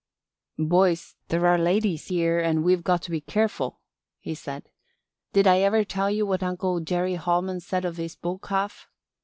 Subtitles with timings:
[0.57, 3.81] "Boys, there are ladies here and we've got to be careful,"
[4.19, 4.67] he said.
[5.31, 8.87] "Did I ever tell you what Uncle Jerry Holman said of his bull calf?